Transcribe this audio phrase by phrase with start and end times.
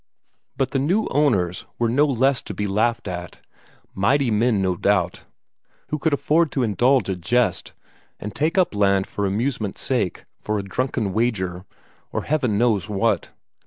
[0.57, 3.39] But the new owners were no less to be laughed at;
[3.93, 5.25] mighty men, no doubt,
[5.89, 7.73] who could afford to indulge in a jest,
[8.19, 11.65] and take up land for amusement's sake, for a drunken wager,
[12.11, 13.29] or Heaven knows what.